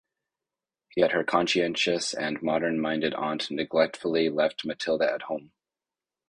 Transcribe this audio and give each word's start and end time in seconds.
Yet 0.95 1.11
her 1.11 1.23
conscientious 1.23 2.15
and 2.15 2.41
modern-minded 2.41 3.13
aunt 3.13 3.49
neglectfully 3.51 4.29
left 4.33 4.65
Matilda 4.65 5.05
at 5.05 5.21
home. 5.21 5.51